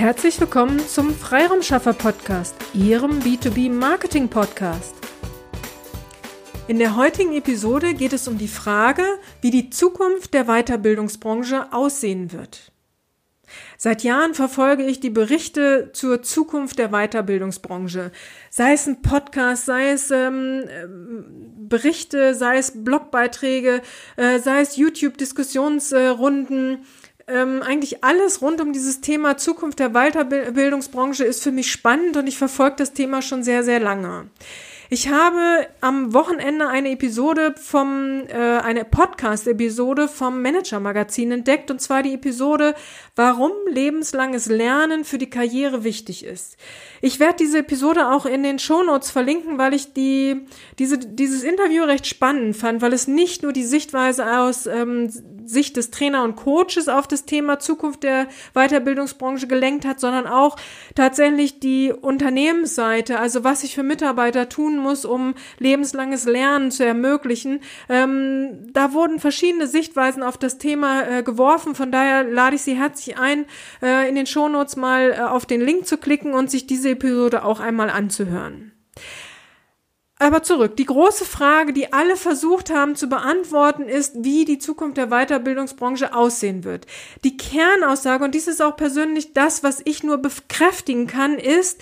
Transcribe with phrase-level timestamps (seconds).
[0.00, 4.94] Herzlich willkommen zum Freiraumschaffer Podcast, Ihrem B2B Marketing Podcast.
[6.68, 9.04] In der heutigen Episode geht es um die Frage,
[9.42, 12.72] wie die Zukunft der Weiterbildungsbranche aussehen wird.
[13.76, 18.10] Seit Jahren verfolge ich die Berichte zur Zukunft der Weiterbildungsbranche.
[18.48, 20.64] Sei es ein Podcast, sei es ähm,
[21.68, 23.82] Berichte, sei es Blogbeiträge,
[24.16, 26.76] äh, sei es YouTube-Diskussionsrunden.
[26.76, 26.78] Äh,
[27.30, 32.26] ähm, eigentlich alles rund um dieses Thema Zukunft der Weiterbildungsbranche ist für mich spannend und
[32.26, 34.30] ich verfolge das Thema schon sehr, sehr lange.
[34.92, 42.02] Ich habe am Wochenende eine Episode vom, äh, eine Podcast-Episode vom Manager-Magazin entdeckt, und zwar
[42.02, 42.74] die Episode,
[43.14, 46.56] warum lebenslanges Lernen für die Karriere wichtig ist.
[47.00, 50.44] Ich werde diese Episode auch in den Shownotes verlinken, weil ich die,
[50.80, 55.08] diese, dieses Interview recht spannend fand, weil es nicht nur die Sichtweise aus ähm,
[55.50, 60.56] Sicht des Trainer und Coaches auf das Thema Zukunft der Weiterbildungsbranche gelenkt hat, sondern auch
[60.94, 67.60] tatsächlich die Unternehmensseite, also was ich für Mitarbeiter tun muss, um lebenslanges Lernen zu ermöglichen.
[67.88, 71.74] Ähm, da wurden verschiedene Sichtweisen auf das Thema äh, geworfen.
[71.74, 73.46] Von daher lade ich Sie herzlich ein,
[73.82, 77.44] äh, in den Shownotes mal äh, auf den Link zu klicken und sich diese Episode
[77.44, 78.72] auch einmal anzuhören.
[80.22, 80.76] Aber zurück.
[80.76, 86.14] Die große Frage, die alle versucht haben zu beantworten, ist, wie die Zukunft der Weiterbildungsbranche
[86.14, 86.86] aussehen wird.
[87.24, 91.80] Die Kernaussage, und dies ist auch persönlich das, was ich nur bekräftigen kann, ist,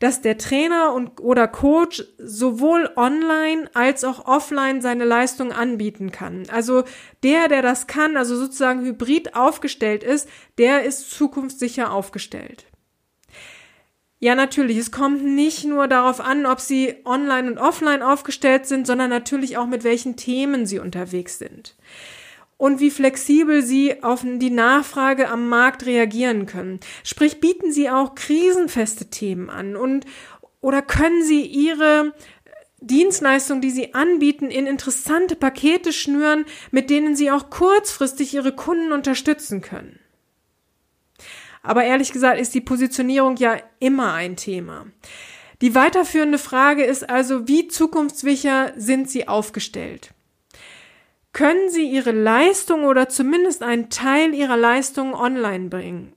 [0.00, 6.42] dass der Trainer und oder Coach sowohl online als auch offline seine Leistung anbieten kann.
[6.50, 6.82] Also
[7.22, 12.66] der, der das kann, also sozusagen hybrid aufgestellt ist, der ist zukunftssicher aufgestellt.
[14.18, 14.78] Ja, natürlich.
[14.78, 19.58] Es kommt nicht nur darauf an, ob sie online und offline aufgestellt sind, sondern natürlich
[19.58, 21.76] auch mit welchen Themen sie unterwegs sind
[22.56, 26.80] und wie flexibel sie auf die Nachfrage am Markt reagieren können.
[27.04, 30.06] Sprich, bieten sie auch krisenfeste Themen an und
[30.60, 32.14] oder können sie ihre
[32.80, 38.92] Dienstleistungen, die sie anbieten, in interessante Pakete schnüren, mit denen sie auch kurzfristig ihre Kunden
[38.92, 40.00] unterstützen können.
[41.66, 44.86] Aber ehrlich gesagt ist die Positionierung ja immer ein Thema.
[45.60, 50.12] Die weiterführende Frage ist also, wie zukunftssicher sind sie aufgestellt?
[51.36, 56.15] können Sie Ihre Leistung oder zumindest einen Teil Ihrer Leistung online bringen.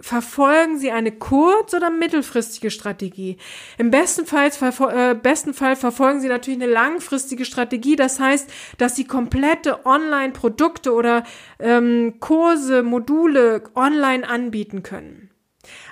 [0.00, 3.36] Verfolgen Sie eine kurz- oder mittelfristige Strategie.
[3.78, 4.50] Im besten Fall,
[4.92, 7.96] äh, besten Fall verfolgen Sie natürlich eine langfristige Strategie.
[7.96, 8.48] Das heißt,
[8.78, 11.24] dass Sie komplette Online-Produkte oder
[11.58, 15.30] ähm, Kurse, Module online anbieten können.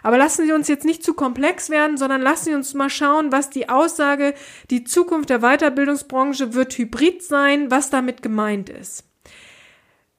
[0.05, 3.33] Aber lassen Sie uns jetzt nicht zu komplex werden, sondern lassen Sie uns mal schauen,
[3.33, 4.35] was die Aussage,
[4.71, 9.03] die Zukunft der Weiterbildungsbranche wird hybrid sein, was damit gemeint ist.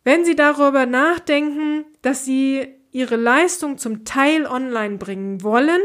[0.03, 5.81] Wenn Sie darüber nachdenken, dass Sie Ihre Leistung zum Teil online bringen wollen,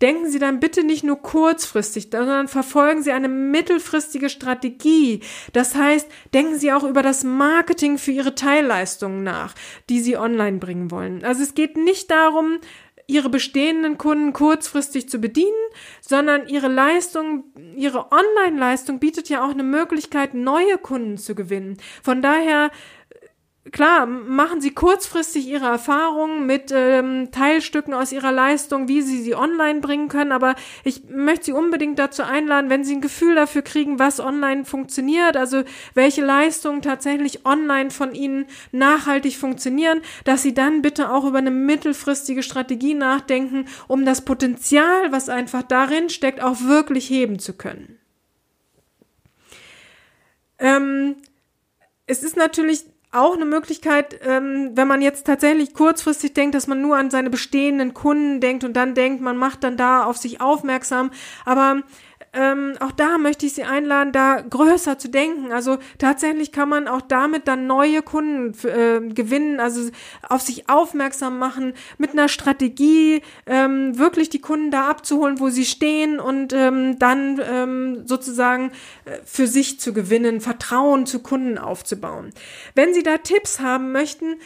[0.00, 5.20] denken Sie dann bitte nicht nur kurzfristig, sondern verfolgen Sie eine mittelfristige Strategie.
[5.52, 9.54] Das heißt, denken Sie auch über das Marketing für Ihre Teilleistungen nach,
[9.88, 11.24] die Sie online bringen wollen.
[11.24, 12.60] Also es geht nicht darum,
[13.08, 15.52] ihre bestehenden Kunden kurzfristig zu bedienen,
[16.00, 17.44] sondern ihre Leistung,
[17.76, 21.76] ihre Online-Leistung bietet ja auch eine Möglichkeit, neue Kunden zu gewinnen.
[22.02, 22.70] Von daher
[23.72, 29.34] klar, machen Sie kurzfristig Ihre Erfahrungen mit ähm, Teilstücken aus Ihrer Leistung, wie Sie sie
[29.34, 30.32] online bringen können.
[30.32, 30.54] Aber
[30.84, 35.36] ich möchte Sie unbedingt dazu einladen, wenn Sie ein Gefühl dafür kriegen, was online funktioniert,
[35.36, 35.62] also
[35.94, 41.50] welche Leistungen tatsächlich online von Ihnen nachhaltig funktionieren, dass Sie dann bitte auch über eine
[41.50, 47.98] mittelfristige Strategie nachdenken, um das Potenzial, was einfach darin steckt, auch wirklich heben zu können.
[50.58, 51.16] Ähm,
[52.06, 52.84] es ist natürlich
[53.16, 57.30] auch eine Möglichkeit, ähm, wenn man jetzt tatsächlich kurzfristig denkt, dass man nur an seine
[57.30, 61.10] bestehenden Kunden denkt und dann denkt, man macht dann da auf sich aufmerksam.
[61.44, 61.82] Aber
[62.36, 65.52] ähm, auch da möchte ich Sie einladen, da größer zu denken.
[65.52, 69.90] Also tatsächlich kann man auch damit dann neue Kunden äh, gewinnen, also
[70.28, 75.64] auf sich aufmerksam machen, mit einer Strategie ähm, wirklich die Kunden da abzuholen, wo sie
[75.64, 78.72] stehen und ähm, dann ähm, sozusagen
[79.04, 82.30] äh, für sich zu gewinnen, Vertrauen zu Kunden aufzubauen.
[82.74, 84.36] Wenn Sie da Tipps haben möchten,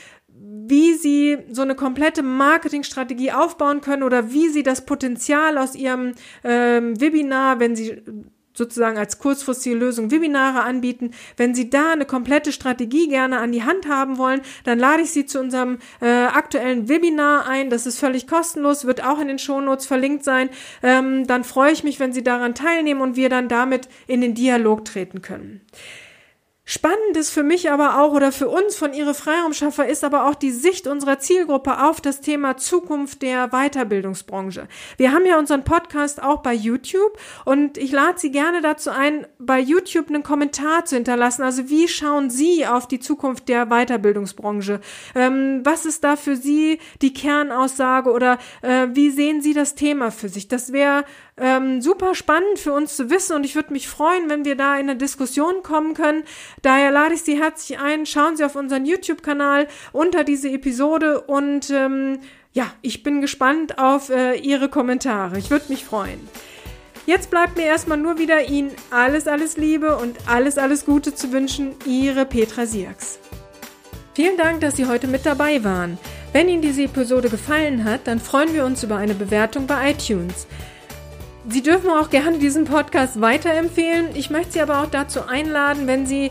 [0.70, 6.14] wie sie so eine komplette Marketingstrategie aufbauen können oder wie sie das Potenzial aus ihrem
[6.44, 8.02] ähm, Webinar, wenn sie
[8.52, 11.12] sozusagen als kurzfristige Lösung Webinare anbieten.
[11.36, 15.10] Wenn Sie da eine komplette Strategie gerne an die Hand haben wollen, dann lade ich
[15.10, 17.70] Sie zu unserem äh, aktuellen Webinar ein.
[17.70, 20.50] Das ist völlig kostenlos, wird auch in den Shownotes verlinkt sein.
[20.82, 24.34] Ähm, dann freue ich mich, wenn Sie daran teilnehmen und wir dann damit in den
[24.34, 25.62] Dialog treten können.
[26.72, 30.36] Spannend ist für mich aber auch oder für uns von Ihre Freiraumschaffer ist aber auch
[30.36, 34.68] die Sicht unserer Zielgruppe auf das Thema Zukunft der Weiterbildungsbranche.
[34.96, 39.26] Wir haben ja unseren Podcast auch bei YouTube und ich lade Sie gerne dazu ein,
[39.40, 41.42] bei YouTube einen Kommentar zu hinterlassen.
[41.42, 44.80] Also wie schauen Sie auf die Zukunft der Weiterbildungsbranche?
[45.16, 50.12] Ähm, was ist da für Sie die Kernaussage oder äh, wie sehen Sie das Thema
[50.12, 50.46] für sich?
[50.46, 51.04] Das wäre
[51.36, 54.74] ähm, super spannend für uns zu wissen und ich würde mich freuen, wenn wir da
[54.74, 56.22] in eine Diskussion kommen können.
[56.62, 61.70] Daher lade ich Sie herzlich ein, schauen Sie auf unseren YouTube-Kanal unter diese Episode und
[61.70, 62.20] ähm,
[62.52, 65.38] ja, ich bin gespannt auf äh, Ihre Kommentare.
[65.38, 66.20] Ich würde mich freuen.
[67.06, 71.32] Jetzt bleibt mir erstmal nur wieder Ihnen alles, alles Liebe und alles, alles Gute zu
[71.32, 71.74] wünschen.
[71.86, 73.18] Ihre Petra Sierks.
[74.14, 75.98] Vielen Dank, dass Sie heute mit dabei waren.
[76.32, 80.46] Wenn Ihnen diese Episode gefallen hat, dann freuen wir uns über eine Bewertung bei iTunes.
[81.48, 84.14] Sie dürfen auch gerne diesen Podcast weiterempfehlen.
[84.14, 86.30] Ich möchte Sie aber auch dazu einladen, wenn Sie